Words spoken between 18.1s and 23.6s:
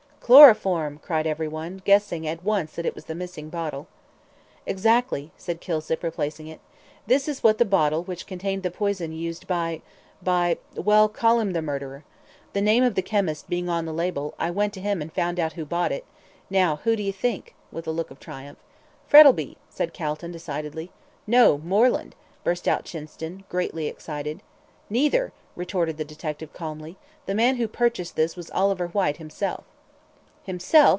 triumph. "Frettlby," said Calton, decidedly. "No, Moreland," burst out Chinston,